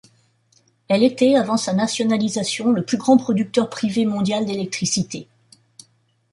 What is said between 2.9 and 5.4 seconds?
grand producteur privé mondial d'électricité.